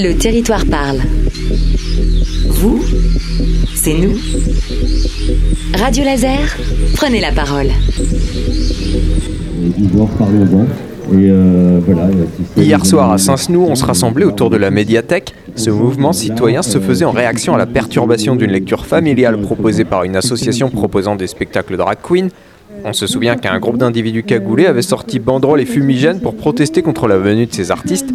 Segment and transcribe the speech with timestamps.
[0.00, 0.98] Le territoire parle.
[2.46, 2.80] Vous,
[3.74, 4.14] c'est nous.
[5.76, 6.38] Radio Laser,
[6.94, 7.66] prenez la parole.
[9.96, 10.66] Aux gens.
[11.12, 12.10] Et euh, voilà,
[12.56, 15.34] Hier soir à Saint-Snou, on se rassemblait autour de la médiathèque.
[15.56, 20.04] Ce mouvement citoyen se faisait en réaction à la perturbation d'une lecture familiale proposée par
[20.04, 22.28] une association proposant des spectacles drag queen.
[22.84, 27.06] On se souvient qu'un groupe d'individus cagoulés avait sorti banderoles et fumigènes pour protester contre
[27.08, 28.10] la venue de ces artistes.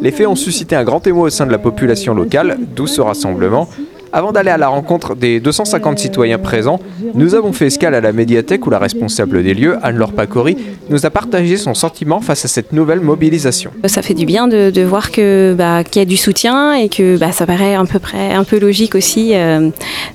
[0.00, 3.00] Les faits ont suscité un grand émoi au sein de la population locale, d'où ce
[3.00, 3.68] rassemblement.
[4.12, 6.80] Avant d'aller à la rencontre des 250 citoyens présents,
[7.14, 10.56] nous avons fait escale à la médiathèque où la responsable des lieux, Anne-Laure Pacori,
[10.88, 13.70] nous a partagé son sentiment face à cette nouvelle mobilisation.
[13.86, 16.88] Ça fait du bien de, de voir que bah, qu'il y a du soutien et
[16.88, 19.68] que bah, ça paraît un peu près un peu logique aussi euh,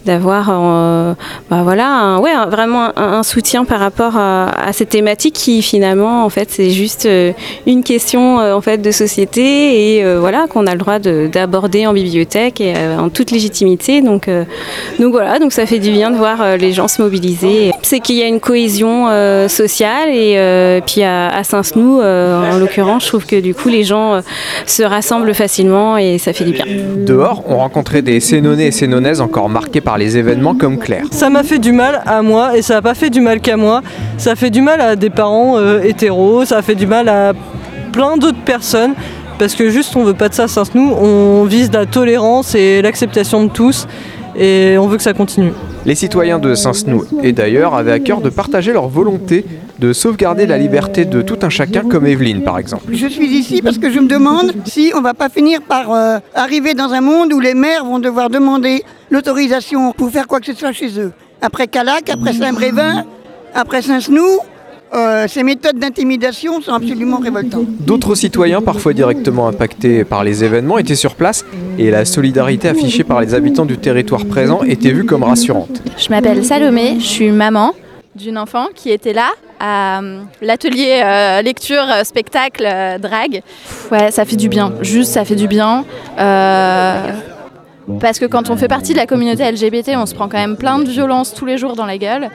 [0.05, 1.13] d'avoir euh,
[1.49, 5.35] bah, voilà un- ouais un- vraiment un, un soutien par rapport à, à cette thématique
[5.35, 7.31] qui finalement en fait c'est juste euh,
[7.67, 11.29] une question euh, en fait de société et euh, voilà qu'on a le droit de-
[11.31, 14.43] d'aborder en bibliothèque et euh, en toute légitimité donc euh,
[14.99, 17.99] donc voilà donc ça fait du bien de voir euh, les gens se mobiliser c'est
[17.99, 22.57] qu'il y a une cohésion euh, sociale et euh, puis à, à Saint-Snou euh, en
[22.57, 24.21] l'occurrence je trouve que du coup les gens euh,
[24.65, 26.65] se rassemblent facilement et ça fait du bien
[26.97, 31.05] Dehors, on rencontrait des Sénonais et Sénonaises encore marqués par les événements comme Claire.
[31.11, 33.57] Ça m'a fait du mal à moi et ça n'a pas fait du mal qu'à
[33.57, 33.81] moi.
[34.17, 37.33] Ça fait du mal à des parents euh, hétéros, ça a fait du mal à
[37.91, 38.93] plein d'autres personnes
[39.43, 42.81] parce que juste on veut pas de ça à Saint-Snou, on vise la tolérance et
[42.81, 43.87] l'acceptation de tous
[44.37, 45.51] et on veut que ça continue.
[45.85, 49.43] Les citoyens de Saint-Snou et d'ailleurs avaient à cœur de partager leur volonté
[49.79, 52.85] de sauvegarder la liberté de tout un chacun comme Evelyne par exemple.
[52.93, 56.19] Je suis ici parce que je me demande si on va pas finir par euh,
[56.35, 60.45] arriver dans un monde où les maires vont devoir demander l'autorisation pour faire quoi que
[60.45, 61.11] ce soit chez eux.
[61.41, 63.03] Après Calac, après Saint-Brévin,
[63.53, 64.39] après Saint-Snou,
[64.95, 67.67] euh, ces méthodes d'intimidation sont absolument révoltantes.
[67.79, 71.45] D'autres citoyens, parfois directement impactés par les événements, étaient sur place
[71.77, 75.81] et la solidarité affichée par les habitants du territoire présent était vue comme rassurante.
[75.97, 77.73] Je m'appelle Salomé, je suis maman
[78.15, 83.41] d'une enfant qui était là à euh, l'atelier euh, lecture, spectacle, euh, drague.
[83.91, 85.85] Ouais, ça fait du bien, juste ça fait du bien.
[86.19, 87.11] Euh,
[87.99, 90.57] parce que quand on fait partie de la communauté LGBT, on se prend quand même
[90.57, 92.29] plein de violences tous les jours dans la gueule.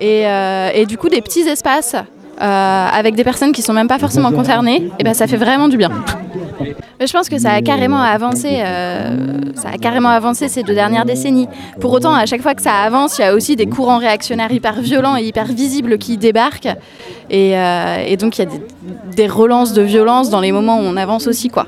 [0.00, 3.88] Et, euh, et du coup, des petits espaces euh, avec des personnes qui sont même
[3.88, 5.90] pas forcément concernées, et ben ça fait vraiment du bien.
[6.98, 9.14] Mais je pense que ça a carrément avancé, euh,
[9.56, 11.48] ça a carrément avancé ces deux dernières décennies.
[11.80, 14.50] Pour autant, à chaque fois que ça avance, il y a aussi des courants réactionnaires
[14.52, 16.74] hyper violents et hyper visibles qui débarquent.
[17.28, 17.54] Et,
[18.18, 18.60] donc il y a des,
[19.16, 21.66] des relances de violence dans les moments où on avance aussi, quoi.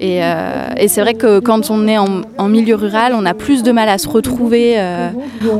[0.00, 3.34] Et, euh, et c'est vrai que quand on est en, en milieu rural, on a
[3.34, 5.08] plus de mal à se retrouver euh,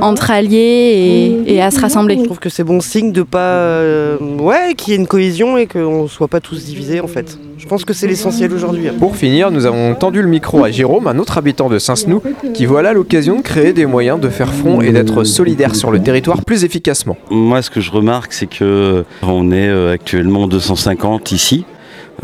[0.01, 2.17] entre alliés et, et à se rassembler.
[2.19, 3.39] Je trouve que c'est bon signe de pas.
[3.41, 7.37] euh, ouais, qu'il y ait une cohésion et qu'on soit pas tous divisés en fait.
[7.59, 8.89] Je pense que c'est l'essentiel aujourd'hui.
[8.99, 12.23] Pour finir, nous avons tendu le micro à Jérôme, un autre habitant de Saint-Snou,
[12.55, 15.91] qui voit là l'occasion de créer des moyens de faire front et d'être solidaire sur
[15.91, 17.17] le territoire plus efficacement.
[17.31, 21.65] Moi, ce que je remarque, c'est que on est actuellement 250 ici.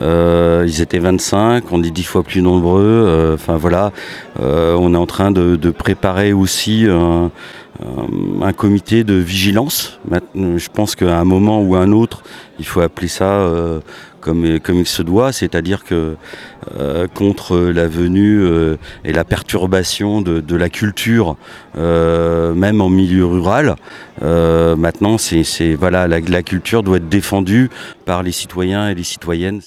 [0.01, 2.83] Euh, ils étaient 25, on est 10 fois plus nombreux.
[2.85, 3.93] euh, Enfin voilà,
[4.41, 7.31] Euh, on est en train de, de préparer aussi un,
[8.43, 10.01] un- comité de vigilance.
[10.35, 12.23] Je pense qu'à un moment ou à un autre,
[12.59, 13.81] il faut appeler ça euh,
[14.21, 16.17] comme, comme il se doit, c'est-à-dire que
[16.81, 18.43] euh, contre la venue
[19.05, 21.37] et la perturbation de, de la culture,
[21.77, 23.77] même en milieu rural.
[24.23, 27.71] Maintenant, c'est c'est- voilà, la, la culture doit être défendue
[28.07, 29.61] par les citoyens et les citoyennes.